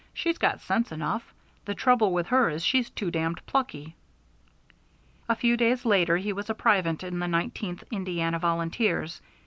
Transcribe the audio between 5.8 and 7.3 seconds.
later he was a private in the